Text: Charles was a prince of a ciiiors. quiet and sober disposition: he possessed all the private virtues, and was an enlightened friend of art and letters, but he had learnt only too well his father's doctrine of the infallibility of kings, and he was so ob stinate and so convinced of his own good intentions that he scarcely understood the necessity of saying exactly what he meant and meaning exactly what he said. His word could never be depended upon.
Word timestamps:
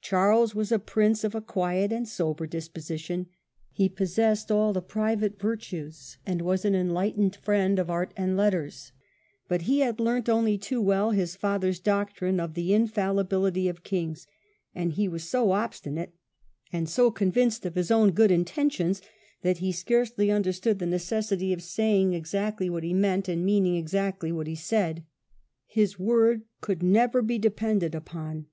Charles 0.00 0.52
was 0.52 0.72
a 0.72 0.80
prince 0.80 1.22
of 1.22 1.32
a 1.32 1.40
ciiiors. 1.40 1.46
quiet 1.46 1.92
and 1.92 2.08
sober 2.08 2.44
disposition: 2.44 3.28
he 3.70 3.88
possessed 3.88 4.50
all 4.50 4.72
the 4.72 4.82
private 4.82 5.38
virtues, 5.38 6.18
and 6.26 6.42
was 6.42 6.64
an 6.64 6.74
enlightened 6.74 7.36
friend 7.36 7.78
of 7.78 7.88
art 7.88 8.12
and 8.16 8.36
letters, 8.36 8.90
but 9.46 9.62
he 9.62 9.78
had 9.78 10.00
learnt 10.00 10.28
only 10.28 10.58
too 10.58 10.82
well 10.82 11.12
his 11.12 11.36
father's 11.36 11.78
doctrine 11.78 12.40
of 12.40 12.54
the 12.54 12.74
infallibility 12.74 13.68
of 13.68 13.84
kings, 13.84 14.26
and 14.74 14.94
he 14.94 15.06
was 15.06 15.22
so 15.22 15.52
ob 15.52 15.70
stinate 15.70 16.10
and 16.72 16.88
so 16.88 17.12
convinced 17.12 17.64
of 17.64 17.76
his 17.76 17.92
own 17.92 18.10
good 18.10 18.32
intentions 18.32 19.00
that 19.42 19.58
he 19.58 19.70
scarcely 19.70 20.32
understood 20.32 20.80
the 20.80 20.84
necessity 20.84 21.52
of 21.52 21.62
saying 21.62 22.12
exactly 22.12 22.68
what 22.68 22.82
he 22.82 22.92
meant 22.92 23.28
and 23.28 23.44
meaning 23.46 23.76
exactly 23.76 24.32
what 24.32 24.48
he 24.48 24.56
said. 24.56 25.04
His 25.68 25.96
word 25.96 26.42
could 26.60 26.82
never 26.82 27.22
be 27.22 27.38
depended 27.38 27.94
upon. 27.94 28.46